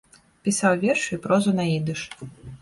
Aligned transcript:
Пісаў 0.47 0.73
вершы 0.83 1.11
і 1.17 1.19
прозу 1.27 1.55
на 1.61 1.67
ідыш. 1.77 2.01